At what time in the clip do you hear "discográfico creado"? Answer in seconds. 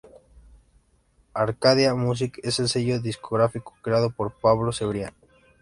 2.99-4.09